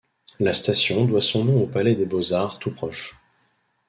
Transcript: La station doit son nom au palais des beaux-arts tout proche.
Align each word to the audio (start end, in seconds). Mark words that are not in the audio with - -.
La 0.39 0.51
station 0.53 1.05
doit 1.05 1.21
son 1.21 1.45
nom 1.45 1.61
au 1.61 1.67
palais 1.67 1.93
des 1.93 2.07
beaux-arts 2.07 2.57
tout 2.57 2.71
proche. 2.71 3.19